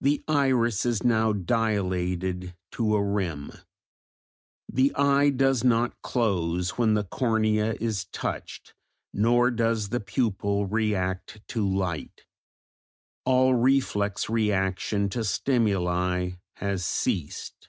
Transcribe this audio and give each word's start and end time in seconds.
The 0.00 0.24
iris 0.26 0.84
is 0.84 1.04
now 1.04 1.32
dilated 1.32 2.56
to 2.72 2.96
a 2.96 3.00
rim; 3.04 3.52
the 4.68 4.92
eye 4.96 5.30
does 5.30 5.62
not 5.62 6.02
close 6.02 6.70
when 6.70 6.94
the 6.94 7.04
cornea 7.04 7.76
is 7.80 8.06
touched, 8.06 8.74
nor 9.12 9.48
does 9.52 9.90
the 9.90 10.00
pupil 10.00 10.66
react 10.66 11.40
to 11.50 11.64
light; 11.64 12.22
all 13.24 13.54
reflex 13.54 14.28
reaction 14.28 15.08
to 15.10 15.22
stimuli 15.22 16.30
has 16.56 16.84
ceased. 16.84 17.68